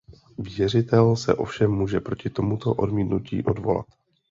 Věřitel 0.37 1.15
se 1.15 1.33
ovšem 1.35 1.71
může 1.71 1.99
proti 1.99 2.29
tomuto 2.29 2.73
odmítnutí 2.73 3.43
odvolat. 3.43 3.85